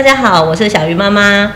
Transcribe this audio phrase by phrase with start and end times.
[0.00, 1.52] 大家好，我是小鱼妈妈。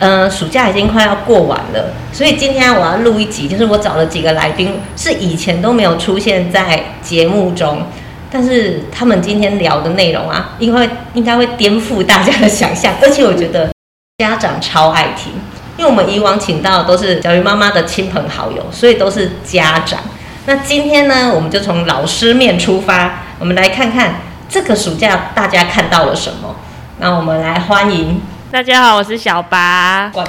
[0.00, 7.86] 嗯、呃，暑假已经快要过完了，所以今天我要录一集，就是我找了几个来宾，是以前都没有出现在节目中，
[8.28, 13.70] 但是他们今天聊的内容啊，因为应该会颠覆大家的想象，而且我觉得
[14.18, 15.34] 家长超爱听，
[15.76, 20.00] 因为我们以往请到的都是小鱼妈妈的亲朋好友，所以都是家长。
[20.46, 24.16] 那今天呢，我们就从老师面出发，我们来看看
[24.48, 26.56] 这个暑假大家看到了什么。
[26.98, 30.24] 那我们来欢迎，大家好，我是小拔， 我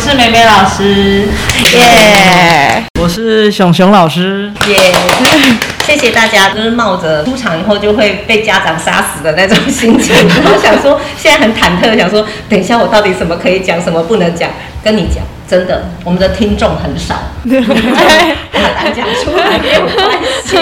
[0.00, 1.28] 是美美老师，
[1.74, 14.48] 耶、yeah，我是熊熊老师，耶、yeah，谢谢大家，就是冒着出场以后就会被家长杀死的那种心情，我想说现在很忐忑，想说等一下我到底什么可以讲，什么不能讲，
[14.82, 20.56] 跟你讲，真的，我们的听众很少， 大胆讲出来没有关系，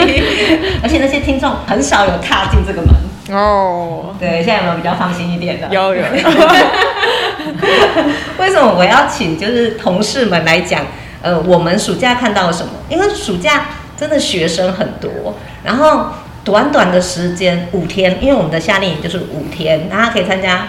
[0.82, 2.92] 而且那些听众很少有踏进这个门。
[3.32, 5.68] 哦、oh，对，现在有没有比较放心一点的？
[5.70, 6.02] 有有。
[8.38, 10.84] 为什么我要请就是同事们来讲？
[11.22, 12.72] 呃，我们暑假看到了什么？
[12.88, 16.06] 因为暑假真的学生很多，然后
[16.42, 20.68] 短短的时间五天，因为我们的夏令营就是五天，大家可以参加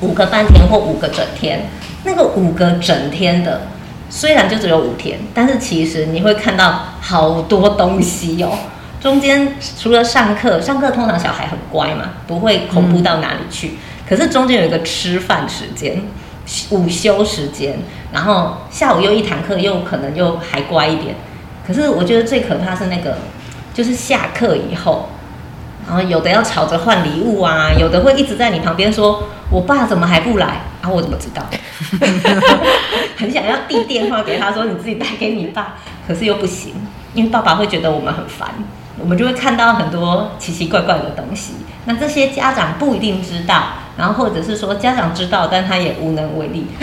[0.00, 1.68] 五个半天或五个整天。
[2.04, 3.62] 那个五个整天的，
[4.10, 8.50] 虽然就只有五天，但是其实你会看到好多东西哦。
[9.02, 13.68] 中间除了上课，上课通常小孩很乖嘛，不会恐怖到哪里去。
[13.70, 13.76] 嗯、
[14.08, 16.00] 可是中间有一个吃饭时间、
[16.70, 17.76] 午休时间，
[18.12, 21.16] 然后下午又一堂课，又可能又还乖一点。
[21.66, 23.18] 可是我觉得最可怕是那个，
[23.74, 25.08] 就是下课以后，
[25.88, 31.44] 然后有的要吵着换礼物啊，有的会一直在你旁边说：“我爸怎么还不来？”啊，我怎么知道？
[33.18, 35.74] 很想要递电话给他说：“你自己带给你爸。”
[36.06, 36.74] 可是又不行，
[37.14, 38.48] 因为爸爸会觉得我们很烦。
[38.98, 41.54] 我们就会看到很多奇奇怪怪的东西，
[41.86, 43.64] 那这些家长不一定知道，
[43.96, 46.66] 然后或者是说家长知道，但他也无能为力。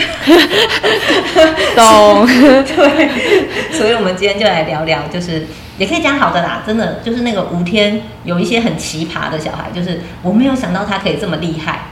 [1.76, 2.26] 懂？
[2.26, 5.46] 对，所以我们今天就来聊聊，就是
[5.78, 11.84] 也可以讲好的啦，真的就是那个吴天有一些很奇葩的小孩，就是我没有想到他可以这么厉害，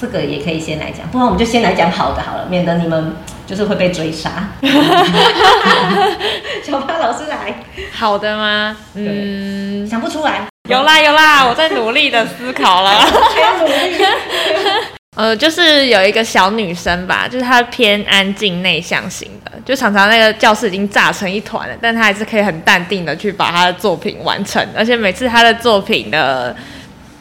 [0.00, 3.16] 这个也可以先来讲，不然我们就先来讲好的好了，免得你们。
[3.48, 4.46] 就是会被追杀。
[6.62, 8.76] 小巴老师来，好的吗？
[8.92, 10.46] 嗯，想不出来。
[10.68, 12.90] 有啦有啦，我在努力的思考了。
[12.90, 14.04] 还要努力。
[15.16, 26.54] 呃，就是有一个小女生吧，就是她偏安静内向型的，就常常那个教室已经炸成一团了，但她还是可以很淡定的去把她的作品完成，而且每次她的作品的。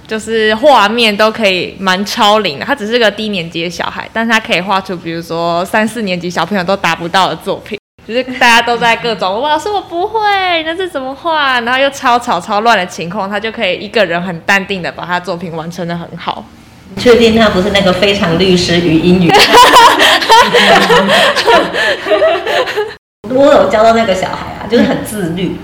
[0.08, 10.20] 就是画面都可以蛮超龄的，他只是个低年级的小孩，但是他可以画出比如说三四年级小朋友都达不到的作品，就是大家都在各种哇，老师我不会，
[10.64, 11.60] 那是怎么画？
[11.60, 16.46] 然后又超吵超乱的情况，他就可以一个人很淡定的把他作品完成的很好。
[16.98, 19.30] 确定他不是那个非常律师与英语？
[23.30, 25.58] 我有教到那个小孩啊，就是很自律。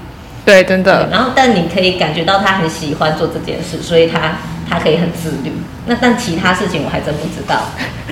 [0.46, 1.08] 对，真的。
[1.10, 4.38] 然后，但你可以感觉到他很喜欢做这件事，所以他
[4.70, 5.52] 他可以很自律。
[5.86, 7.62] 那但其他事情我还真不知道，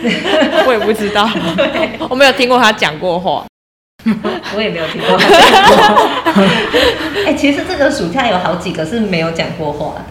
[0.67, 1.29] 我也不知道，
[2.09, 3.45] 我没有听过他讲过话，
[4.55, 6.11] 我也没有听过他讲过话。
[7.25, 10.01] 哎、欸，其实这个暑假有好几个是没有讲过话的。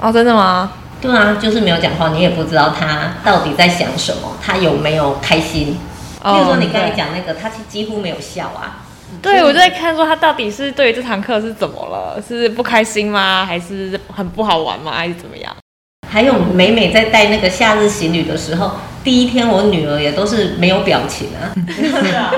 [0.00, 0.72] 哦，真的吗？
[1.00, 5.78] 对啊，就是没有讲话，你也不知道他到底在想什么，他有没有开心？
[6.22, 8.85] 比如说你刚才讲那个，他几乎没有笑啊。
[9.22, 13.44] 对，我就在看说他到底是对于这堂课是怎么了，是不开心吗？
[13.46, 14.92] 还是很不好玩吗？
[14.94, 15.54] 还是怎么样？
[16.08, 18.70] 还有美美在带那个夏日行旅的时候，
[19.02, 22.30] 第一天我女儿也都是没有表情啊，是啊，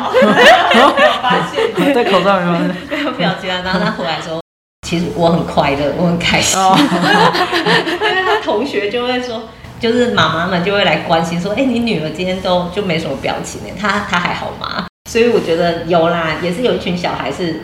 [0.75, 0.89] 没有
[1.23, 2.59] 发现，戴口罩没有？
[2.97, 4.41] 没有表情啊，然后她回来说，
[4.87, 9.43] 其实我很快乐，我很开心，因为她同学就会说，
[9.79, 14.87] 就是妈妈们就会来关心说，哎，你女儿今天都就没什么表情呢，她她还好吗？
[15.09, 17.63] 所以我觉得有啦，也是有一群小孩是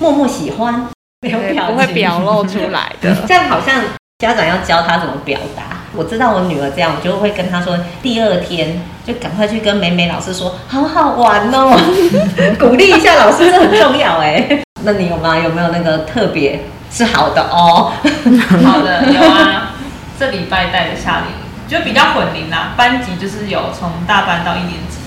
[0.00, 0.88] 默默喜欢，
[1.20, 3.14] 没有表情，不会表露出来的。
[3.28, 3.80] 这样好像
[4.18, 5.62] 家长要教他怎么表达。
[5.94, 11.78] 我知道我女儿这样，我就会跟她说，第二天就赶快去跟美美老师说，好好玩哦，
[12.58, 14.60] 鼓励一下老师，这很重要哎。
[14.82, 15.38] 那你有吗？
[15.38, 16.60] 有没有那个特别
[16.90, 17.92] 是好的哦？
[18.66, 19.74] 好的，有啊。
[20.18, 24.99] 这礼拜带的夏令营就比较混龄啦，班级就是有从大班到一年级。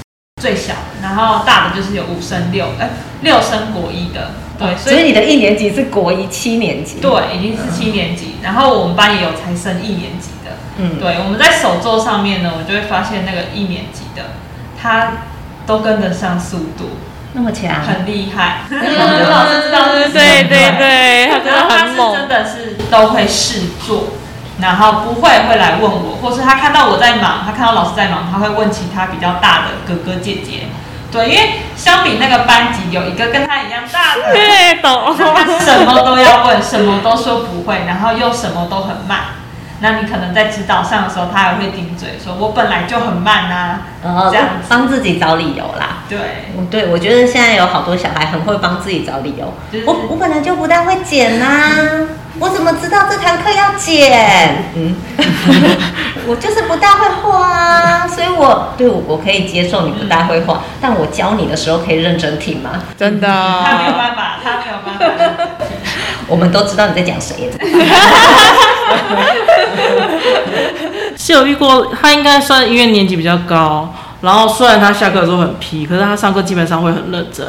[0.44, 2.90] 最小的，然后大的就是有五升六，哎，
[3.22, 14.32] 六升国一的，对，所以，所以你的一年级是国一七年级，对，已经是七年级，然后我们班也有才升一年级的，嗯，对，我们在手作上面呢，我就会发现那个一年级的，
[14.82, 15.14] 他
[15.66, 16.90] 都跟得上速度，
[17.32, 18.78] 那么强，很厉害，刘
[19.30, 24.08] 老师知道是，对对对，他真的很猛，真的是都会试做。
[24.64, 30.68] 然后不会会来问我，或是他看到我在忙，他看到老师在忙，他会问其他比较大的哥哥姐姐。
[31.12, 35.16] 对，因为相比那个班级有一个跟他一样大的，对，懂。
[35.16, 39.20] 他什么都要问，什么都说不会，然后又什么都很慢。
[39.80, 46.04] 那你可能在指导上的时候，他还会顶嘴，说我本来就很慢啊， 然后这样帮自己找理由啦。
[46.08, 46.20] 对，
[46.72, 49.54] 对，我觉得现在有好多小孩很会帮自己找理由。
[49.72, 51.70] 就是、我我本来就不大会剪呐、啊，
[52.40, 54.72] 我怎么知道这堂课要剪？
[54.76, 54.96] 嗯，
[56.28, 62.72] 我就是不大会画啊，所以我对我我可以接受你不大会画，但我教你的时候可以认真听吗？
[62.98, 65.06] 真的，他没有办法，他没有办法。
[66.28, 67.52] 我们都知道你在讲谁。
[71.16, 77.46] 是有遇过，他应该算因为年级比较高，然后虽然他下课的时候很皮，可是他上课基本上会很认真，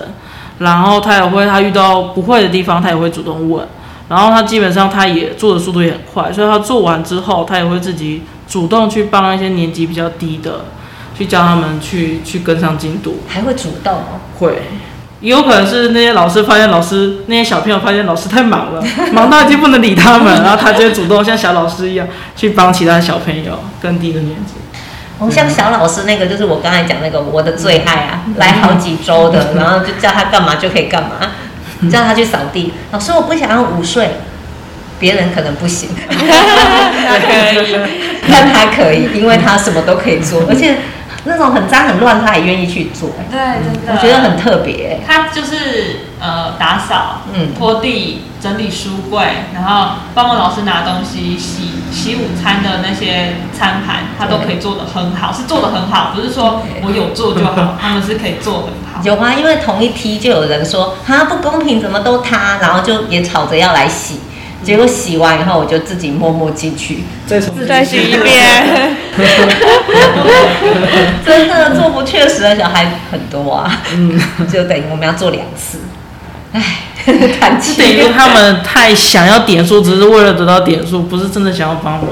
[0.58, 3.66] 然后他也会，他遇到不会的地方，他也会主动问，
[4.08, 10.66] 然后他基本上他也做的速度也很快，所以他做完之后，他也会自己主动去帮一些年级比较低的，
[11.16, 14.62] 去教他们去去跟上进度，还会主动哦，会。
[15.20, 24.52] 也有可能是那些老师发现老师那些小朋友发现老师太忙了， 忙到已经不能理他们，然后他就会主动像小老师一样去帮其他小朋友更低的年级。
[25.18, 31.10] 哦，像小老师那个就是我刚才讲那个我的最爱啊，来好几周的， 然后就叫他干嘛就可以干嘛，
[31.90, 32.72] 叫他去扫地。
[32.92, 34.10] 老师我不想要午睡，
[34.98, 37.76] 别人可能不行，他可以，
[38.30, 40.76] 但他可以，因为他什么都可以做，而且。
[41.26, 43.12] 那种很脏很乱，他也愿意去做。
[43.30, 45.00] 对，真的，我觉得很特别。
[45.06, 59.00] 他就是呃打扫、嗯拖地、整理书柜，然后帮我老师拿东西、洗洗午餐的那些餐盘，他都可以做的很好，是做的很好，不是说我有做就好，他们是可以做得很好。
[59.04, 64.18] 有啊，因为同一批就有人说他不公平，怎么都他，然后就也吵着要来洗。
[64.64, 68.96] 结果洗完以后，我就自己默默进去，再再洗一遍。
[71.24, 74.18] 真的做不确实的小孩很多啊，嗯，
[74.50, 75.80] 就等于我们要做两次。
[76.52, 76.62] 唉，
[77.40, 77.80] 叹气。
[77.80, 82.08] 等于他们太想要点数，只是为了得到点数，不是真的想要帮忙。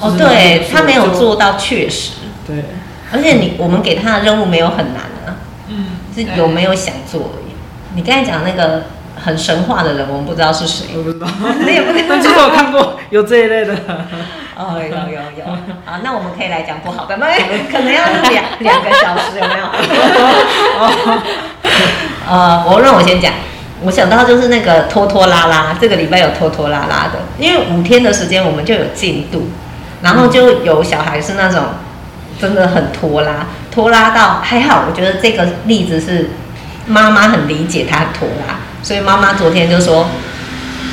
[0.00, 2.12] 哦，对，他没有做到确实。
[2.46, 2.64] 对，
[3.12, 5.36] 而且你我们给他的任务没有很难啊，
[5.68, 7.54] 嗯，是有没有想做而已。
[7.94, 8.84] 你刚才讲那个。
[9.24, 10.86] 很神话的人，我们不知道是谁。
[10.96, 11.26] 我不知道，
[11.64, 12.04] 你也不知道。
[12.10, 13.72] 但是我看过有这一类的。
[14.56, 15.44] 哦，有有有。
[15.86, 17.26] 好，那我们可以来讲不好的那？
[17.70, 19.66] 可能要两两个小时，有没有？
[22.28, 23.32] 呃，我让我先讲。
[23.84, 29.50] 我想到就是那个拖拖拉拉，这个礼拜有拖拖拉拉的，因为五天的时间我们就有进度，
[30.02, 31.62] 然后就有小孩是那种
[32.40, 34.84] 真的很拖拉，拖拉到还好。
[34.88, 36.30] 我觉得这个例子是
[36.86, 38.56] 妈妈很理解他拖拉。
[38.82, 40.06] 所以妈妈昨天就说，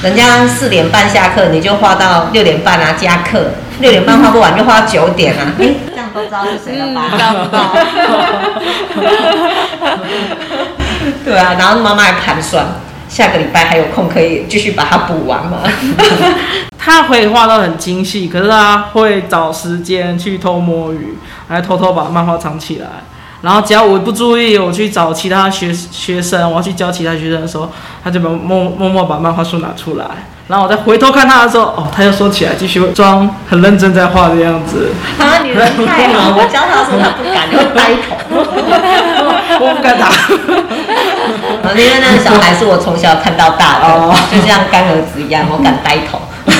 [0.04, 7.04] 人家四点半下课，你就画到六点半啊，加课六点半画不完就画到九点啊，哎， 这样都知道是谁了吧？
[7.12, 7.74] 知道不知道？
[11.25, 12.65] 对啊，然后妈妈还盘算，
[13.09, 15.59] 下个礼拜还有空可以继续把它补完吗？
[16.77, 21.18] 他会画到很精细，可是他会找时间去偷摸鱼，
[21.48, 22.87] 还偷偷把漫画藏起来。
[23.42, 27.71] 然后只要我不注意，我去找其他学学生，我要去教其他学生的时候，
[28.04, 30.06] 他就把默默默把漫画书拿出来，
[30.47, 34.92] 然后我再回头看他的时候，哦，他又收起来，继续装很认真在画的样子。
[35.18, 38.16] 啊，你人太好，我教他的时候他不敢，就呆头。
[39.59, 40.07] 我不敢打。
[41.76, 46.22] 因为那个小孩是我从小看到大的，哦、就像干儿子一样，我敢呆头。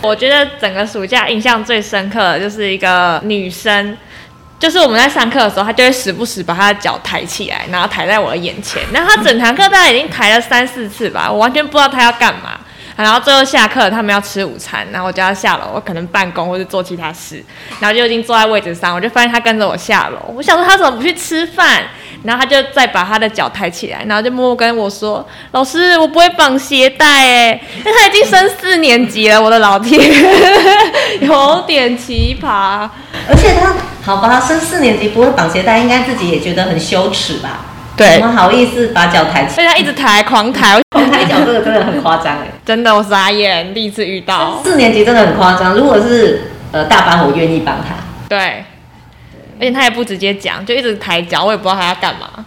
[0.00, 3.96] 我觉得整个暑假印象最深刻的就是一个女生。
[4.60, 8.82] 就是我们在上课的时候，她就会时不时把她的脚抬起来，然后抬在我的眼前。
[8.92, 12.58] 然后他整堂课大概已经抬了三四次吧，我完全不知道她要干嘛。
[12.96, 17.40] 然后最后下课，他们要吃午餐，然后我就要下楼，我可能办公或者做其他事，
[17.78, 20.18] 然后就已经坐在位置上，我就发现他跟着我下楼。
[20.34, 21.84] 我想说他怎么不去吃饭？
[22.24, 27.60] 然后他就再把他的脚抬起来，然后就默默跟我说：“老师，我不会绑鞋带哎。
[27.78, 30.00] ”因为他已经升四年级了，我的老天，
[31.20, 32.88] 有点奇葩。
[33.28, 33.74] 而且他。
[34.02, 37.60] 好吧，他升四年级不会绑鞋带，应该自己也觉得很羞耻吧？
[37.94, 39.54] 对，怎么好意思把脚抬起来？
[39.54, 42.46] 所以他一直抬，狂抬，狂抬脚，这个真的很夸张哎！
[42.64, 44.62] 真的，我傻眼，第一次遇到。
[44.64, 47.96] 四年级真的很夸张，如果是呃大班，我愿意帮他。
[48.30, 48.64] 对，
[49.60, 52.44] 而且他也不直接讲，就一直抬脚，我也不知道他要干嘛。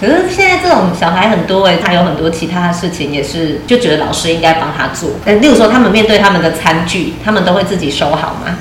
[0.00, 5.10] 可是现在这种小孩很多哎，他有很多其他的事情也是，就觉得老师应该帮他做。
[5.26, 8.56] 呃，例如说他们面对他们的餐具，他们都会自己收好吗？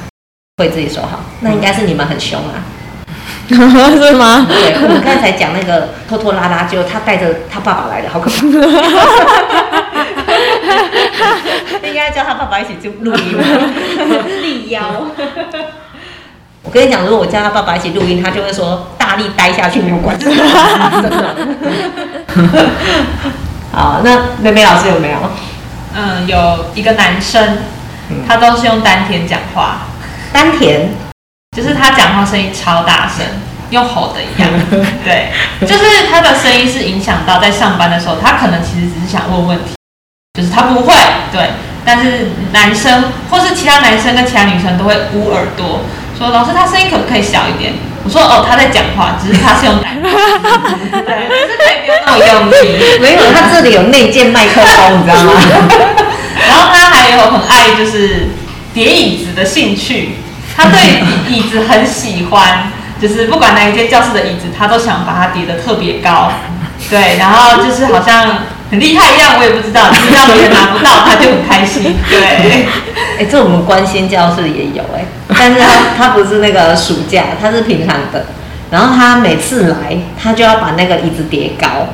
[0.58, 2.60] 会自己收好，那应该是你们很凶啊，
[3.96, 4.46] 是吗？
[4.50, 8.46] 对，我们刚才讲那个拖拖拉拉，就他带着他爸爸来的，好可怕。
[11.88, 13.38] 应该叫他爸爸一起去录音，
[14.44, 14.82] 力腰。
[16.70, 21.36] 我跟你讲，如果我叫他爸爸一起录音，他就会说大力待下去没有关系， 真的。
[23.74, 25.18] 好，那妹妹老师有没有？
[25.96, 27.58] 嗯，有一个男生，
[28.28, 29.88] 他都是用丹田讲话，
[30.32, 30.92] 丹田
[31.58, 33.26] 就是他讲话声音超大声，
[33.72, 34.48] 用吼的一样。
[35.04, 39.74] 对，就是他的声音是影响到在上班的时候，他可能其实只是想问问题，
[40.36, 40.94] 就是他不会
[41.32, 41.50] 对，
[41.84, 45.80] 但是男生或是其他男生跟其他女生都会捂耳朵。
[46.20, 47.74] 说老师，他声音可不可以小一点？
[48.04, 53.00] 我说哦，他在讲话，只是他是用奶， 对，是可以不用那么用力。
[53.00, 55.32] 没有，他这里有内建麦克风，你知道吗？
[56.46, 58.28] 然后他还有很爱就是
[58.74, 60.16] 叠椅子的兴趣，
[60.58, 62.70] 他对椅子很喜欢，
[63.02, 66.32] 就是不管哪一间教室的椅子，他都想把它叠得特别高。
[66.90, 71.96] 对，然后就是好像很厉害一样，我也不知道，只要别人拿不到，他就很开心。
[72.08, 72.68] 对，
[73.18, 78.28] 哎，这我们关心教室也有哎，但是他 他不是那个暑假，他是平常的。
[78.70, 81.88] 然后他每次来，他就要把那个椅子叠高，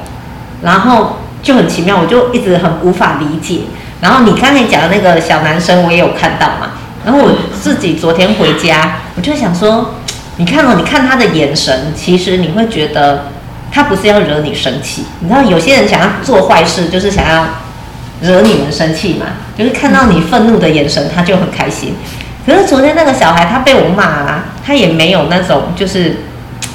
[0.61, 3.61] 然后就很奇妙，我就一直很无法理解。
[4.01, 6.71] 然后你刚才讲的那个小男生，我也有看到嘛。
[7.05, 9.95] 然后我自己昨天回家，我就想说，
[10.35, 13.27] 你看哦，你看他的眼神，其实你会觉得。
[13.75, 17.45] 他不是要惹你生气，你知道有些人想要做坏事，就是想要
[18.21, 19.25] 惹你们生气嘛，
[19.57, 21.93] 就是看到你愤怒的眼神，他就很开心。
[22.45, 26.19] 可是昨天那个小孩，他被我骂啊，他也没有那种就是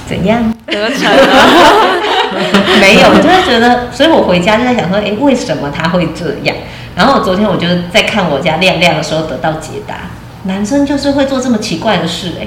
[0.06, 1.26] 怎样得逞了，
[2.82, 6.54] 没有，就会觉得，所以我回家就在想说，哎，为什么他会这样？
[6.94, 9.94] 然后昨天我就在看我家亮亮的时候得到解答，
[10.44, 12.46] 男生就是会做这么奇怪的事，哎。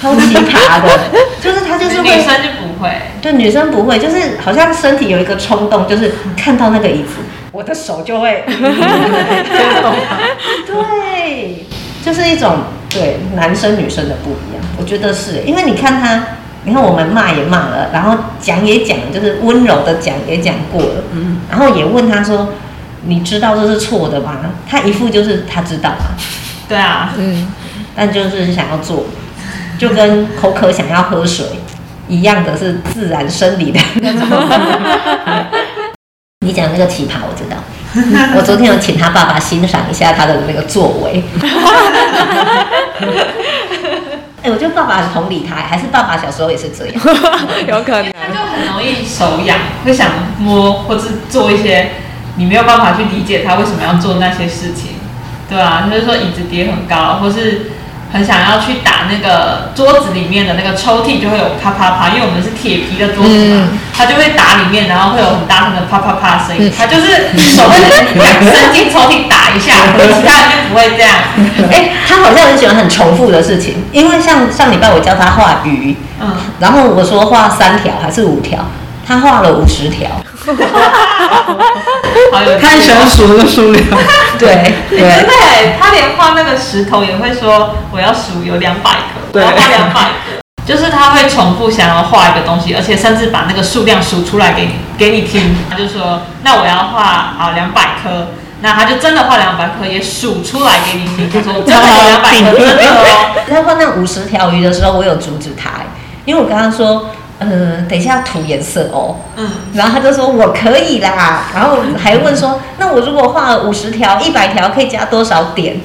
[0.00, 0.98] 超奇葩的，
[1.42, 2.90] 就是他就是会，女生就不会，
[3.20, 7.16] 对，女生不会，就是好像身体有一个冲动，就是看到那个椅子，
[7.52, 8.42] 我的手就会
[10.66, 11.66] 对，
[12.02, 16.22] 就是一种对男生女生的不一样，我觉得是因为你看他，
[16.64, 22.48] 你看我们骂也骂了，然后讲也讲，就是温柔的讲也讲过了，嗯，然后也问他说，
[23.04, 24.38] 你知道这是错的吗？
[24.66, 25.90] 他一副就是他知道。
[25.90, 26.16] 嘛，
[26.66, 27.52] 对啊，嗯，
[27.94, 29.04] 但就是想要做。
[29.80, 31.46] 就跟口渴想要喝水
[32.06, 34.28] 一样的是自然生理的那种。
[36.44, 37.56] 你讲那个奇葩，我知道。
[38.36, 41.24] 我昨天有请他爸爸欣赏一下他的那个作为。
[44.42, 47.00] 哎、欸，我觉得爸爸很同理他，还是爸爸小时候也是这样？
[47.66, 48.12] 有可能。
[48.12, 51.92] 他就很容易手痒，会想摸或是做一些
[52.36, 54.96] 你没有办法去理解他为什么要做那些事情。
[55.48, 57.70] 对啊，就是说椅子叠很高，或是。
[58.12, 66.72] 很想要去打那个桌子里面的那个抽屉，就会有啪啪啪，因为我们是铁皮的桌子嘛，他就会打里面，然后会有很大声的啪啪啪声音。
[66.76, 67.78] 他就是手会
[68.50, 71.14] 伸进抽屉打一下，其他人就不会这样。
[71.70, 78.58] 哎，他好像很喜欢很重复的事情，因为像上礼拜我教他画鱼，嗯，然后我说画三条还是五条，
[79.10, 80.08] 他画了五十条。
[82.60, 83.84] 他很喜欢数那个数量，
[84.38, 88.96] 对对，对，他连画那个石头也会说我要数有两百颗，
[89.32, 98.28] 我要画两百个，就是他会重复想要画一个东西，而且甚至把那个数量数出来给你给你听，他就说那我要画好两百颗，
[98.60, 103.42] 那他就真的画两百颗，也数出来给你听，他说真的有两百颗，真的哦。
[103.50, 105.70] 在画那五十条鱼的时候，我有阻止他，
[106.24, 107.10] 因为我跟他说。
[107.42, 109.16] 嗯，等一下涂颜色哦。
[109.36, 115.80] 嗯，然后他就说我可以啦，然后还问说，那我如果画了五十条、一百条，可以加多少点？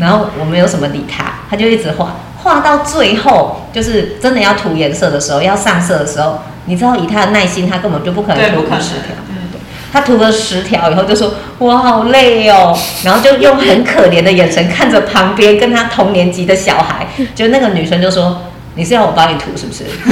[0.00, 9.14] 然后我没有什么理他，他就一直画，画到最后就是真的要涂颜色的时候，要上色的时候，你知道以他的耐心，他根本就不可能涂五十条。
[9.92, 18.40] 他涂了十条以后就说，我好累哦，然后就用很可怜的眼神看着旁边跟他同年级的小孩，就那个女生就说。
[18.76, 19.84] 你是要我帮你涂是不是？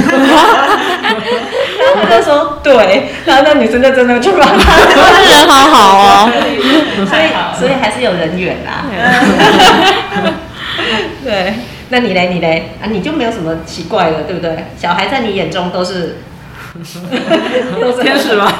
[1.93, 6.29] 然后他就说对，然后那女生就真的去帮他，人好好哦，
[7.07, 7.21] 所以
[7.59, 8.85] 所以还是有人缘啦。
[11.23, 11.53] 对，
[11.89, 14.65] 那你嘞你嘞啊，你就没有什么奇怪的，对不对？
[14.79, 16.17] 小孩在你眼中都是
[18.01, 18.51] 天使吗？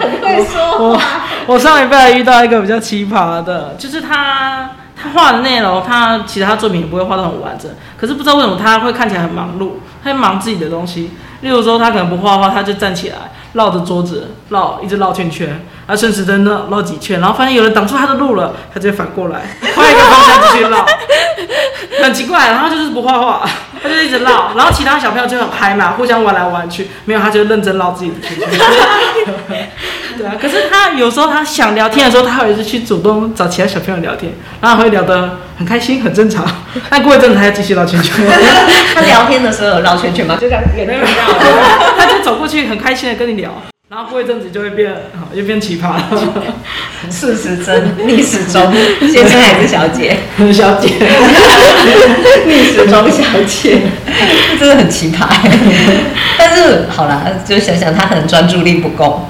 [0.00, 1.00] 很会说我
[1.46, 4.70] 我上一辈遇到一个比较奇葩的，就是他。
[5.02, 7.68] 他画的内容，他其他作品也不会画的很完整。
[7.96, 11.10] 可是不知道为什么他会看起来很忙碌，他会忙自己的东西。
[11.40, 13.16] 例如说，他可能不画画，他就站起来
[13.54, 20.86] 绕着桌子绕，一直绕圈圈，他，顺时针绕绕几圈，然后发现有人挡住他的路了，他就反过来换一个方向继续绕。
[22.00, 23.44] 很奇怪，然后就是不画画。
[23.82, 26.88] 他就一直闹，然后其他小朋友就很嗨嘛，互相玩来玩去。
[27.04, 28.48] 没有，他就认真捞自己的圈圈。
[30.16, 36.44] 对啊，可是他有时候他想聊天的时候，他会是去主动找其他小朋友聊天，然后会聊得很开心，很正常。
[36.90, 38.14] 但过一阵子他要继续绕圈圈。
[38.94, 40.36] 他聊天的时候有绕圈圈吗？
[40.40, 41.06] 就这样也没有绕，
[41.98, 43.50] 他就走过去很开心的跟你聊。
[43.92, 44.90] 然后过一阵子就会变，
[45.34, 46.02] 又变奇葩了。
[47.12, 48.72] 事实真，逆时钟，
[49.06, 50.16] 先生还是小姐？
[50.50, 50.88] 小姐，
[52.46, 53.82] 逆时钟小姐，
[54.58, 55.26] 真的很奇葩。
[56.38, 59.28] 但是好啦，就想想他可能专注力不够，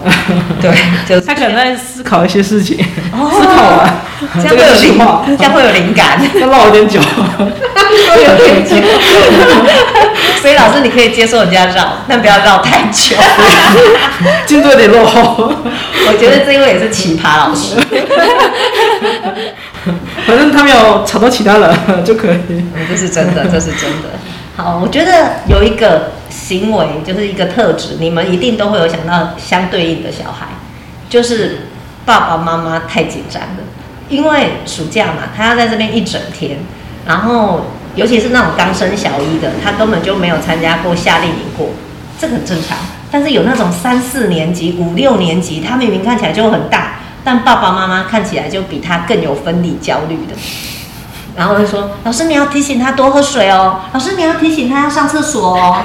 [0.63, 0.71] 对，
[1.09, 2.79] 就他可能在思考一些事情，
[3.13, 3.93] 哦、思考完，
[4.35, 4.99] 这样会有灵，
[5.37, 7.01] 这样会有灵感， 要绕有点久，
[7.39, 8.77] 有点久。
[10.41, 13.17] 所以老师，你可以接受人家绕，但不要绕太久。
[14.47, 15.53] 进度有点落后，
[16.09, 17.77] 我觉得这一位也是奇葩老师。
[20.27, 22.39] 反正他没有吵到其他人就可以。
[22.49, 24.09] 嗯，这是真的，这是真的。
[24.57, 30.47] 好，我觉得有一个行为，就是一个特质，你们一定都会有想到相对应的小孩，
[31.09, 31.69] 就是
[32.05, 33.63] 爸爸妈妈太紧张了，
[34.09, 36.59] 因为暑假嘛，他要在这边一整天，
[37.07, 41.69] 然后尤其是那种刚升小一的，他根本就没有参加过夏令营过，
[42.19, 42.77] 这个很正常。
[43.11, 50.35] 但是有那种三四年级、五六年级，他明明看起来就很大，但爸爸妈妈看起来就比他更有分离焦虑的。
[51.37, 53.81] 然后就说：“老师，你要提醒他多喝水哦。
[53.93, 55.83] 老师，你要提醒他要上厕所哦，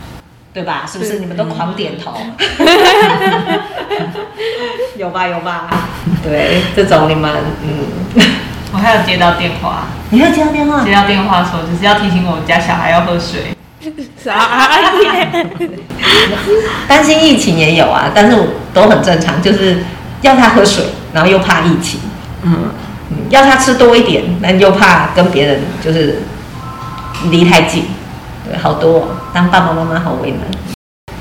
[0.54, 0.84] 对吧？
[0.90, 1.18] 是不是？
[1.18, 2.12] 你们都狂点头。
[4.96, 5.26] 有吧？
[5.26, 5.68] 有吧？
[6.22, 7.30] 对，这种你们
[7.62, 8.22] 嗯，
[8.72, 10.84] 我还有接到电话，你还有接到电话？
[10.84, 13.56] 接到电话说就是要提醒我们家小孩要喝水。
[14.22, 14.68] ”啥？
[16.88, 18.36] 担心疫情也有啊，但是
[18.74, 19.78] 都很正常，就是
[20.22, 22.00] 要他喝水，然后又怕疫情，
[22.42, 22.70] 嗯，
[23.30, 26.22] 要他吃多一点，但又怕跟别人就是
[27.30, 27.84] 离太近，
[28.48, 30.40] 对，好多哦，当爸爸妈妈好为难。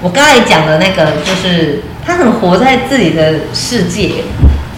[0.01, 4.23] 我刚才讲的那个，就是他很活在自己的世界，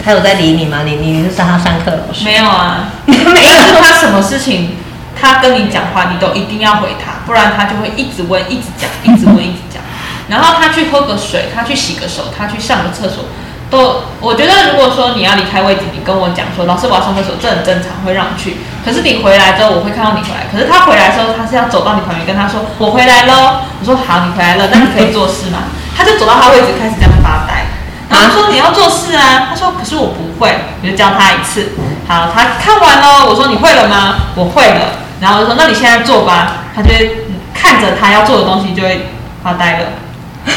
[0.08, 0.84] 他有在理你吗？
[0.86, 2.24] 你你是让他上课老师？
[2.24, 4.78] 没有啊，没有，他什么事情？
[5.20, 9.84] 他跟你讲话，你都一定要回他，不然他就会一直问、一直讲、一直问、一直讲。
[10.32, 13.26] 然后他去喝个水，他去洗个手，他去上个厕所，
[13.70, 18.56] 都我觉得，如果说你要离开位置，你跟我讲说，老师我要上厕所，这很正常，会让你去。
[18.86, 20.48] 可是你回来之后，我会看到你回来。
[20.50, 23.68] 可是他回来的时候，他是要走到你旁边跟他说，我回来喽。
[23.82, 25.68] 我说好，你回来了，那你可以做事吗？
[25.98, 27.68] 他就走到他位置开始这样发呆。
[28.10, 31.72] 然后说你要做事啊，他说可是我不会，我就教他一次。
[32.08, 34.16] 好，他看完了，我说你会了吗？
[34.36, 35.04] 我会了。
[35.20, 39.10] 然后我就说：“那你现在做吧。”他就会看着他要做的东西，就会
[39.44, 39.86] 发呆了。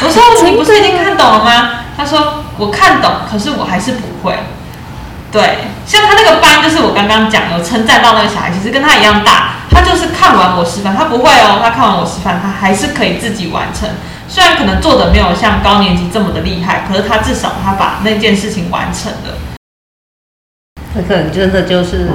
[0.02, 4.38] 我说： “你不是已经看懂了吗？”他说：“我看懂，可是我还是不会。”
[5.32, 9.54] 对，像他那个班，就是我刚刚讲有称赞到那个小孩，其实跟他一样大。
[9.70, 11.60] 他就是看完我示范，他不会哦。
[11.62, 13.88] 他看完我示范，他还是可以自己完成。
[14.30, 19.36] 虽然可能做的没有像高年级这么的厉害，可是他至少他把那件事情完成了。
[20.94, 22.08] 他可能真的就是。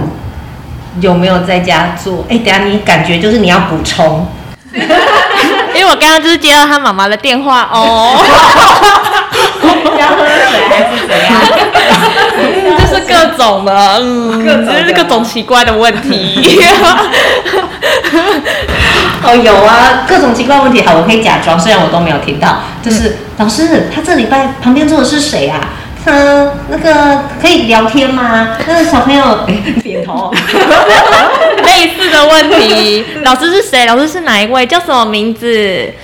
[1.02, 2.26] 有没有在家做？
[2.30, 4.26] 哎，等下你感觉就是你要补充，
[4.72, 4.82] 因
[5.76, 8.16] 为我刚刚就是接到他妈妈的电话哦，
[10.00, 11.36] 要喝水还是怎样？
[12.80, 16.62] 就是各种的，嗯，就是各种奇怪的问题。
[19.28, 20.82] 哦，有啊，各种奇怪问题。
[20.82, 22.60] 好，我可以假装，虽然我都没有听到。
[22.84, 25.60] 就是、嗯、老师，他这礼拜旁边坐的是谁啊？
[26.06, 26.12] 他，
[26.70, 28.50] 那个可以聊天吗？
[28.68, 29.40] 那个小朋友
[29.82, 30.32] 点头，
[31.66, 33.04] 类似的问题。
[33.26, 33.88] 老师是谁？
[33.88, 34.66] 老师是哪一位？
[34.68, 35.48] 叫什么名字？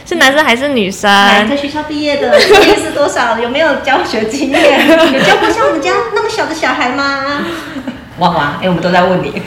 [0.04, 1.08] 是男生还是女生？
[1.12, 2.36] 哪个学校毕业的？
[2.36, 3.38] 年龄是多少？
[3.38, 4.88] 有没有教学经验？
[5.14, 7.44] 有教过像我们家那么小的小孩吗？
[8.18, 8.54] 哇哇！
[8.62, 9.42] 哎，我们都在问你。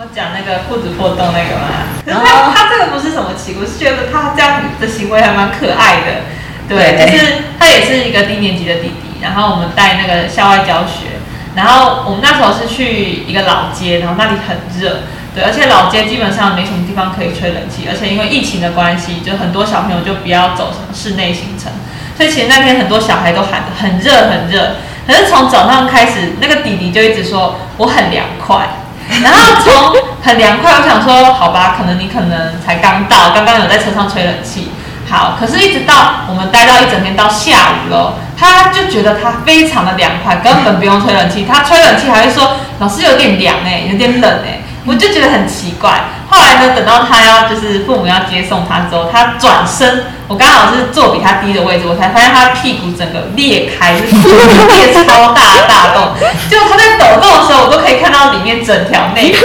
[0.00, 1.84] 我讲那个裤子破洞那个吗？
[2.02, 6.24] 可是他他这个不是什么奇怪，我是觉得他这样的行为还蛮可爱的。
[6.66, 11.20] 对，就是他也是一个低年级的弟弟，然后我们带那个校外教学，
[11.54, 15.02] 然后我们那时候是去一个老街，然后那里很热，
[15.34, 21.70] 对，而且老街基本上没什么地方可以吹冷气，而且因为疫情的关系，就很多小朋友就不要走什么室内行程，
[22.16, 28.66] 所以其实那天很多小孩都喊得很热很热，可是从早上开始，那个弟弟就一直说我很凉快，
[29.22, 34.70] 然后从很凉快，我想说好吧，可能你可能才刚到，刚刚有在车上吹冷气。
[35.08, 41.44] 好，可是，一直到我们待到一整天到下午了，他就觉得他非常的凉快，根本不用吹冷气。
[41.44, 46.00] 他吹冷气还会说：“老师有点凉哎，有点冷哎。”我就觉得很奇怪。
[46.30, 56.14] 后来呢，等到他要就是父母要接送他之后，他转身，我刚好是坐比他低的位置，我才发现他屁股整个裂开，裂超大大洞。
[56.48, 59.38] 就他在抖动的时候，我都可以看到里面整条内裤，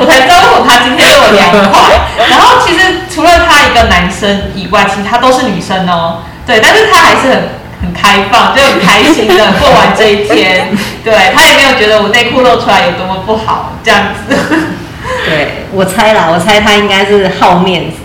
[0.00, 2.00] 我才知道为什么他今天这么凉快。
[2.30, 6.22] 然后其实除了他一个男生以外，其他都是女生哦。
[6.46, 7.48] 对，但是他还是很
[7.82, 10.74] 很开放，就很开心的过完这一天。
[11.04, 14.34] 对，他也没有觉得我内裤露出来有多么不好，这样子。
[15.28, 17.96] 对，我猜啦，我猜他应该是好面子，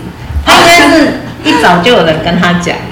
[0.44, 2.82] 他应该是一早就有人跟他讲了。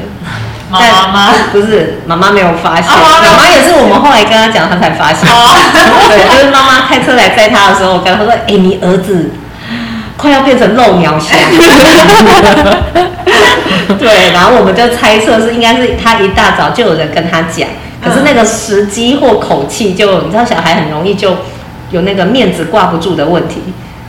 [0.71, 1.33] 妈妈吗？
[1.53, 5.29] 不是，妈妈没有发现，妈妈也是我们后来跟他讲，他才发现。
[6.09, 9.31] 对，就是妈妈开车来载他的时候，我跟他说：“哎，你儿子
[10.17, 11.35] 快要变成漏鸟侠。”
[13.99, 17.69] 对，然后我们就猜测是应该是他一大早就有人跟他讲，
[18.03, 21.37] 可是那个时机或口气，就你知道，小孩很容易就
[21.91, 23.63] 有那个面子挂不住的问题。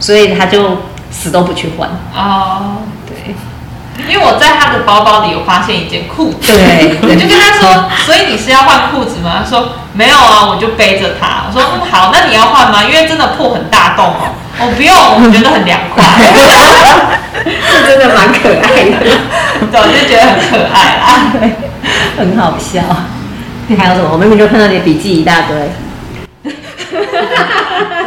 [0.03, 3.33] 所以他就死都不去换哦，对，
[4.05, 9.41] 因为我在他的包包里有发现一件裤子，对，我就跟他说，所以你是要换裤子吗？
[9.41, 11.45] 他说没有啊，我就背着他。
[11.47, 12.83] 我说嗯好，那你要换吗？
[12.83, 16.03] 因为真的破很大洞哦，我不用，我觉得很凉快，
[17.71, 21.31] 这真的蛮可爱的，对，我就觉得很可爱啦，
[22.17, 22.81] 很好笑。
[23.67, 24.09] 你还有什么？
[24.11, 25.71] 我明明就看到你的笔记一大堆，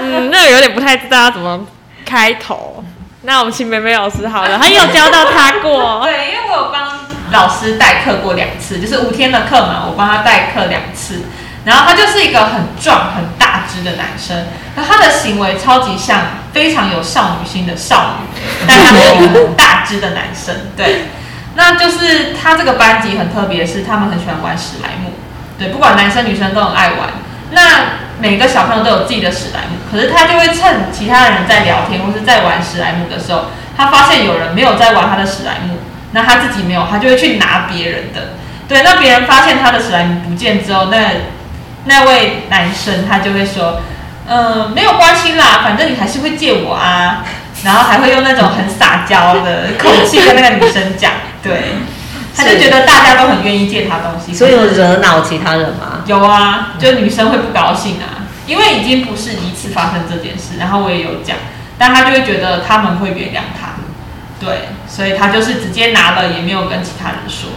[0.03, 1.65] 嗯，那个有点不太知道要怎么。
[2.07, 2.83] 开头，
[3.23, 6.01] 那我们请美美老师好了，他有教到他过。
[6.07, 7.01] 对，因为我有帮
[7.33, 11.23] 老师代课过两次，就是五天的课嘛，我帮他代课两次。
[11.65, 16.21] 然后他就是一个很壮、很大只的男生，那他的行为超级像
[16.53, 20.55] 非常有少女心的少女，但他是一个很大只的男生。
[20.77, 21.07] 对，
[21.57, 25.15] 那就是他这个班级很特别，是他们很喜欢玩史莱姆。
[25.59, 27.09] 对，不管男生女生都很爱玩。
[27.51, 27.61] 那
[28.19, 35.79] 每个小朋友都有自己的史莱姆，可是他就会趁其他人在聊天或是在玩史莱姆的时候，他发现有人没有在玩他的史莱姆，
[36.13, 38.35] 那他自己没有，他就会去拿别人的。
[38.69, 40.99] 对，那别人发现他的史莱姆不见之后，那
[41.85, 43.81] 那位男生他就会说
[44.27, 47.25] ：“嗯、没有关系啦，反正你还是会借我啊。”
[47.65, 51.75] 然后还会用那种很撒娇的口气跟那个女生讲，对。
[52.37, 56.03] 他就觉得大家都很愿意借他东西，所以有惹恼其他人吗？
[56.07, 61.37] 有啊，就女生会不高兴啊，因为已经不是一次发生这件事，然后我也有讲，
[61.79, 63.77] 但他就会觉得他们会原谅他，
[64.39, 67.49] 对，所以他就是直接拿了，也没有跟其他人说。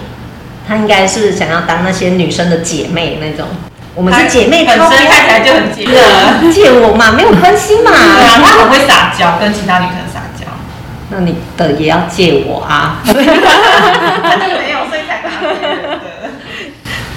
[0.67, 3.47] 他应该是想要当那些女生的姐妹那种，
[3.95, 5.93] 我们是姐妹，本身看起来就很姐妹，
[6.53, 7.91] 借我嘛，没有关系嘛。
[7.91, 10.45] 对啊，他很会撒娇，跟其他女生撒娇。
[11.11, 13.01] 那你的也要借我啊！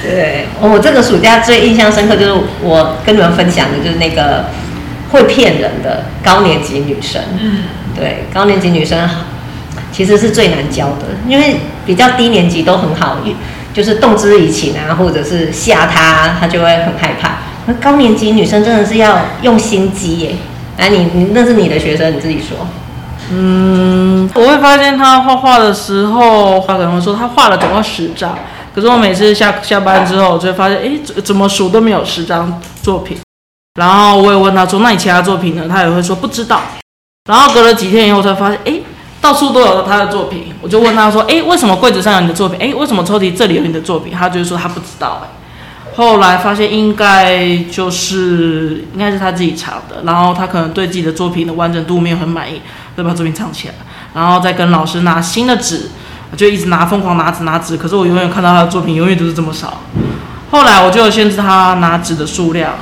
[0.03, 4.47] 对，我这个暑假最印象深刻就是我跟你们分享的，就是那个
[5.11, 7.23] 会骗人的高年级女生。
[7.41, 7.59] 嗯，
[7.97, 9.09] 对，高年级女生
[9.93, 13.19] 其实是最难教的，因为比较低年级都很好，
[13.73, 17.37] 就是动之以情啊，或者是吓她，她就会很害怕。
[17.67, 20.35] 那高年级女生真的是要用心机耶！
[20.79, 22.67] 来，你你那是你的学生，你自己说。
[23.35, 28.37] 嗯，我会发现他画画的时候，他可能会说他画了总共十张，
[28.75, 33.17] 可是我每次下下班之后，我就会发现，哎，怎么数都没有十张作品。
[33.81, 35.67] 然后我也问他说，那你其他作品呢？
[35.67, 36.61] 他也会说不知道。
[37.29, 38.75] 然后隔了几天以后，才发现，哎，
[39.21, 40.53] 到处都有他的作品。
[40.61, 42.59] 我就问他说，哎，为什么柜子上有你的作品？
[42.61, 44.13] 哎，为什么抽屉这里有你的作品？
[44.13, 45.27] 他就说他不知道。
[45.95, 52.63] 后来发现应该就是应该是他自己藏的，然后他可能对自己的作品的完整度没有很满意，
[52.97, 53.75] 就把作品藏起来，
[54.15, 55.91] 然后再跟老师拿新的纸，
[56.35, 59.81] 就一直拿疯狂拿纸拿纸，可是我永远看到他的作品永远都是这么少。
[60.51, 62.73] 后来我就限制他拿纸的数量，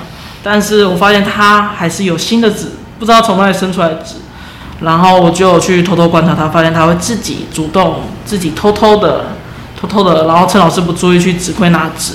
[0.45, 2.69] 但是我发现他还是有新的纸，
[3.01, 4.15] 不知道从哪里生出来的纸，
[4.83, 9.31] 然后我就去偷偷观察他，发现他会自己主动自己偷偷的
[9.81, 12.15] 偷偷的，然后趁老师不注意去指挥拿纸。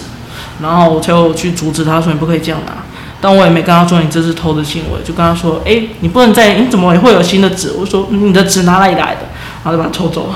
[0.62, 2.74] 然后我就去阻止他，说你不可以这样拿。
[3.22, 7.74] 但我也没跟他说你这是偷的行为，就跟他说，哎，你不能再，你怎么会有新的纸？
[7.80, 9.22] 我说你的纸哪里来的？
[9.64, 10.30] 然后就把它抽走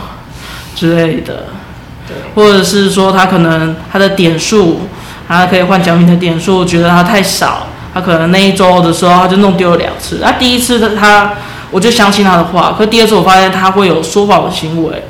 [0.75, 1.45] 之类的。
[2.07, 2.15] 对。
[2.33, 4.81] 或者是说他可能他的点数，
[5.27, 10.19] 他可以换奖品的点数，觉得他太少，他可能那一周的时候他就弄丢了两次。
[10.21, 11.33] 那第一次他他
[11.69, 15.03] 我就相信他的话，可第二次我发现他会有说谎的行为。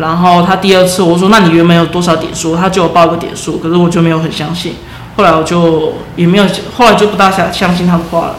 [0.00, 2.56] 然后他第二次我说，那你原本有多少点数？
[2.56, 4.76] 他就有报个点数，可是我就没有很相信。
[5.16, 8.36] 后来我就也没有，后来就不大相相信他的话了。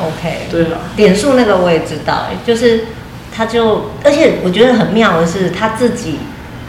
[0.00, 2.84] OK，对啊，点数那个我也知道，就是
[3.34, 6.18] 他就，而且我觉得很妙的是他自己，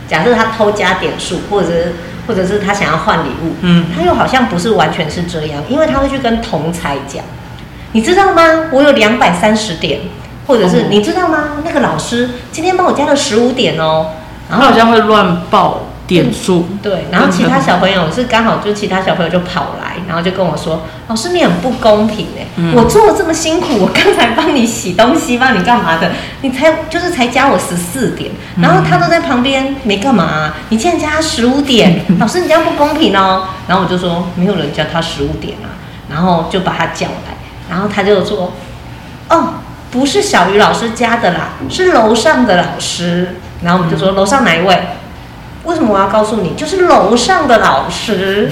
[0.08, 1.94] 假设他偷加点数，或者是
[2.28, 7.24] 或者是他想要换礼物，嗯，他又好像不是完全是这样，因为他会去跟同才讲，
[7.92, 8.42] 你知道吗？
[8.72, 10.02] 我有两百三十点。
[10.47, 11.58] 或者是你知道吗？
[11.63, 14.12] 那个老师今天帮我加了十五点哦，
[14.49, 28.31] 然后好像会乱报点数，对，然后其他小朋友是刚好就其他小朋友就跑来，然后就跟我说：“老师，你很不公平哎，我做了这么辛苦，我刚才帮你洗东西，帮你干嘛的，你才就是才加我十四点，
[28.62, 35.73] 然后他都在旁边没干嘛，你竟然加他十五点， 老师你这样不公平哦。”然后我就说：“没有人加他十五点啊。”
[36.08, 37.36] 然后就把他叫来，
[37.67, 38.53] 然后他就说
[39.29, 39.55] ：“哦，
[39.95, 44.77] 不是小鱼老师家的啦，是楼上的老师。”然后我们就说：“楼上哪一位？”
[45.63, 46.53] 为什么我要告诉你？
[46.55, 48.51] 就是楼上的老师，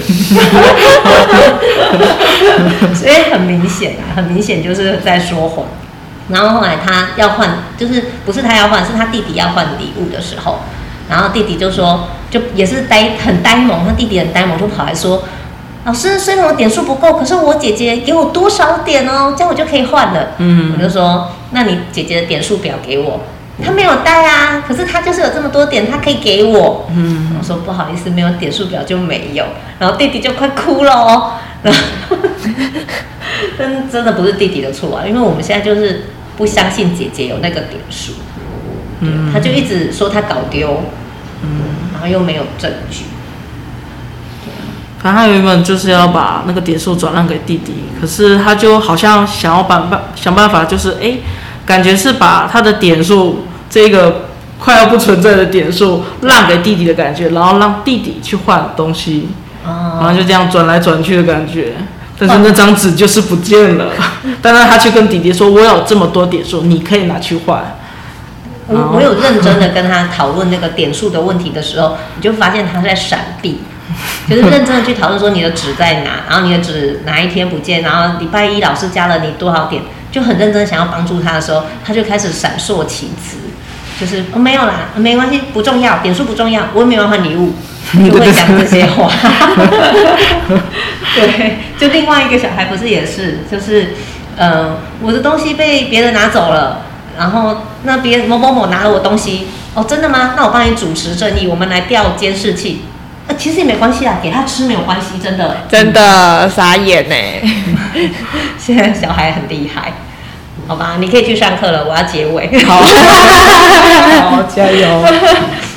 [2.94, 5.66] 所以很明显啊，很明显就是在说谎。
[6.28, 10.60] 然后后来他要换，就是不是他要换，是他弟弟要换礼物的时候，
[11.10, 15.22] 然后弟弟就说，就也是呆很呆萌，他弟弟很呆萌，就跑来说
[15.84, 23.20] ：“老师，虽然我点数不够，可是我姐姐给我多少点哦，这样我就可以换了。”嗯，我就说：“那你姐姐的点数表给我。”
[23.64, 26.86] 他没有带啊，可是他就是有这么多点，他可以给我。
[26.90, 29.44] 嗯，我说不好意思，没有点数表就没有。
[29.78, 31.34] 然后弟弟就快哭了哦。
[31.62, 31.72] 然
[32.08, 32.16] 后
[33.58, 38.14] 真真的不是弟弟的错啊，因为我们现在就是不相信姐姐有那个点数。
[39.00, 40.82] 嗯，他就一直说他搞丢。
[41.42, 43.04] 嗯，然后又没有证据。
[45.04, 51.02] 反正他原本就是要把那个点数转让给弟弟，可是他就好像想要办办想办法，就是哎。
[51.02, 51.20] 诶
[51.66, 54.26] 感觉是把他的点数这个
[54.58, 59.28] 快要不存在的点数让给弟弟的感觉，然后让弟弟去换东西，
[59.64, 61.72] 然后就这样转来转去的感觉。
[62.18, 63.86] 但是那张纸就是不见了。
[64.42, 67.64] 但是他去跟弟弟说：“我有这么多点数，你可以拿去换。”
[68.68, 73.60] 我我有认真的跟他讨论那个点数的问题的时候，你就发现他在闪避，
[74.28, 79.82] 就是认真的去讨论说你的纸在哪，然后你的纸哪一天不见，然后礼拜一老师加了你多少点。
[80.10, 83.36] 就很认真想要帮助他的时候，他就开始闪烁其词，
[83.98, 87.52] 就是、哦、没有啦，没关系，不重要，点数不重要，我也没有换礼物，
[87.92, 89.10] 就会讲这些话。
[91.16, 93.94] 对，就另外一个小孩不是也是，就是
[94.36, 96.82] 呃，我的东西被别人拿走了，
[97.18, 100.34] 然后那别某某某拿了我东西，哦，真的吗？
[100.36, 102.82] 那我帮你主持正义，我们来调监视器。
[103.26, 107.14] 呃，其实也没关系啊，给他吃没有关系，真的，真的傻眼呢。
[108.58, 109.94] 现在小孩很厉害，
[110.66, 112.50] 好吧，你可以去上课了，我要结尾。
[112.64, 112.82] 好，
[114.30, 115.04] 好，加油。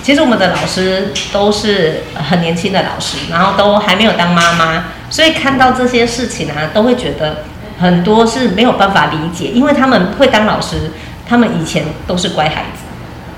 [0.04, 7.44] 其实我们的老师都是很年轻的老师，然后都还没有当妈妈，所以看到这些事情啊，都会觉得
[7.80, 10.92] 很多是没有办法理解，因为他们会当老师，
[11.28, 12.87] 他们以前都是乖孩子。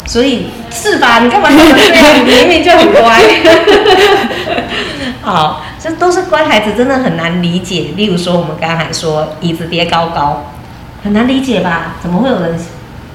[0.09, 1.19] 所以是吧？
[1.19, 1.55] 你干嘛这
[1.93, 2.17] 样？
[2.17, 3.21] 你明明就很乖。
[5.21, 7.91] 好，这都是乖孩子，真的很难理解。
[7.95, 10.51] 例如说，我们刚才说椅子叠高高，
[11.03, 11.97] 很难理解吧？
[12.01, 12.59] 怎么会有人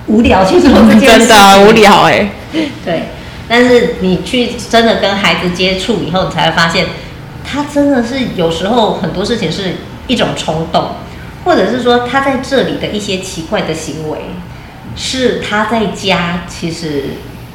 [0.07, 1.27] 无聊去做这件事？
[1.27, 2.31] 真的无聊哎。
[2.87, 3.09] 对，
[3.49, 6.87] 但是你去真的跟孩子接触以后，你才会发现，
[7.45, 10.91] 他真的是有时候很多事情是一种冲动，
[11.45, 14.19] 或者是说他在这里的一些奇怪的行为。
[14.97, 17.05] 是他在家，其实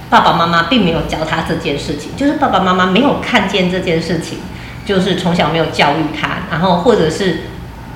[0.10, 4.40] 爸爸妈妈并没有教他这件事情，就是爸爸妈妈没有看见这件事情，
[4.86, 7.44] 就是从小没有教育他，然后或者是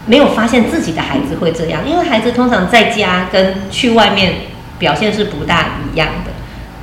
[0.06, 4.34] 没有发现自己的孩子会这样，因为孩子通常在家跟去外面
[4.80, 6.32] 表现是不大一样的。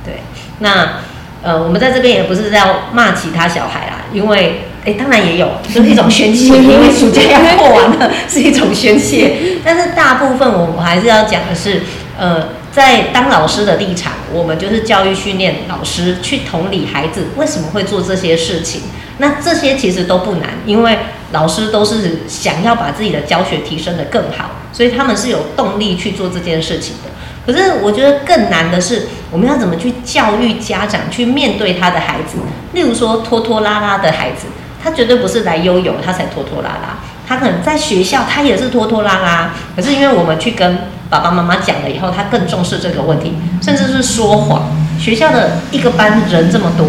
[0.05, 0.21] 对，
[0.59, 0.99] 那
[1.41, 2.61] 呃，我们在这边也不是在
[2.93, 11.81] 骂其他小孩啦，因为诶，当然也有，就是一种宣泄， 因为暑假要过完了，是一种宣泄，但是大部分我我还是要讲的是。
[12.21, 18.83] 呃，在当老师的立场，我们就是教育训练老师去同理孩子为什么会做这些事情。
[19.17, 20.99] 那这些其实都不难，因为
[21.31, 27.09] 老师都是想要把自己的教学提升得更好，所以他们是有动力去做这件事情的。
[27.43, 32.37] 可是我觉得更难的是，我们要怎么去教育家长去面对他的孩子。
[32.73, 34.45] 例如说拖拖拉拉的孩子，
[34.83, 40.77] 他绝对不是来悠游他才拖拖拉拉，他可能在学校他也是拖拖拉拉，可是因为我们去跟
[41.11, 44.71] 爸爸妈妈讲了以后，他更重视这个问题，甚至是说谎。
[44.97, 46.87] 学校的一个班人这么多，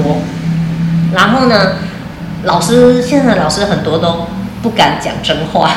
[1.13, 1.73] 然后呢，
[2.45, 4.29] 老师现在的老师很多都
[4.63, 5.71] 不敢讲真话，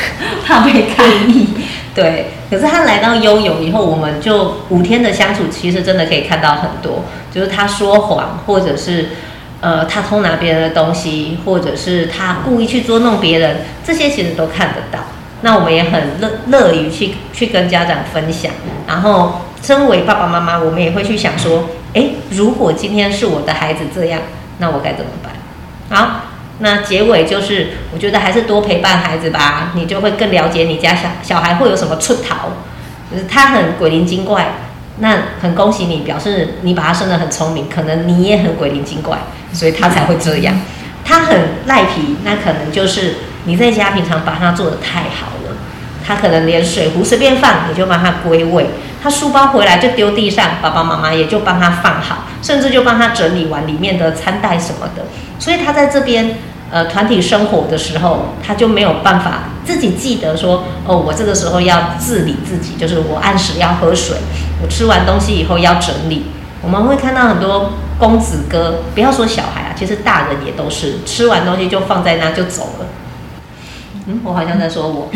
[0.46, 1.48] 怕被抗议。
[1.94, 9.10] 对，可是他来到悠游以后，我们就五天的相处，其实真的可以看到很多，就是他说谎，或者是
[9.60, 15.00] 呃他偷拿别人的东西，或者是他故意去捉弄别人，这些其实都看得到。
[15.42, 18.52] 那我们也很乐乐于去去跟家长分享，
[18.86, 24.20] 然后身为爸爸妈妈，我们也会去想说，诶，如果今天是我的孩子这样，
[24.58, 25.32] 那我该怎么办？
[25.88, 26.20] 好，
[26.58, 32.50] 那结尾就是，我觉得还是多陪伴孩子吧，你就会更了解你家小小孩会有什么出逃。
[33.10, 34.52] 就是他很鬼灵精怪，
[34.98, 39.18] 那很恭喜你，表示你把他生得很聪明，可能你也很鬼灵精怪，
[39.52, 40.54] 所以他才会这样。
[41.04, 45.56] 他很赖皮，那可能就是你在家平常把他做得太好了，
[46.06, 48.64] 他可能连水壶随便放，你就帮他归位；
[49.02, 55.04] 他书包回来就丢地上，爸爸妈妈也就帮他放好，甚至就帮他整理完里面的餐袋什么的。
[55.38, 56.36] 所以他在这边。
[56.72, 64.16] 呃，团体生活的时候，他就没有办法自己记得说，哦，我这个时候要自理自己，就是我按时要喝水，
[64.62, 66.26] 我吃完东西以后要整理。
[66.62, 72.86] 我们会看到很多公子哥，不要说小孩啊，其实大人也都是吃完东西就放在那就走了。
[74.10, 75.08] 嗯，我好像在说我。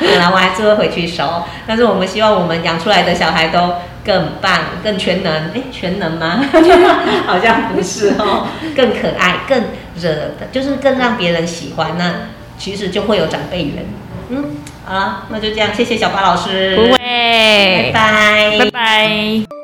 [0.00, 3.74] 本来我还是会回去收，但是我们希望我们养出来的小孩都
[4.04, 5.32] 更棒、更全能。
[5.54, 6.42] 哎，全能吗？
[7.26, 9.64] 好像不是哦，更可爱、更
[10.00, 10.08] 惹
[10.40, 11.92] 的，就是更让别人喜欢。
[11.98, 12.12] 那
[12.58, 13.84] 其实就会有长辈缘。
[14.30, 14.44] 嗯，
[14.86, 16.74] 好了，那就这样，谢谢小巴老师。
[16.76, 19.59] 不会，拜拜，拜拜。